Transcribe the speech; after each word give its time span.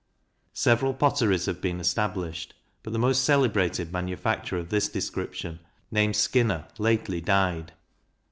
Several 0.55 0.95
potteries 0.95 1.45
have 1.45 1.61
been 1.61 1.79
established; 1.79 2.55
but 2.81 2.91
the 2.91 2.97
most 2.97 3.23
celebrated 3.23 3.93
manufacturer 3.93 4.57
of 4.57 4.69
this 4.69 4.89
description, 4.89 5.59
named 5.91 6.15
Skinner, 6.15 6.67
lately 6.79 7.21
died. 7.21 7.71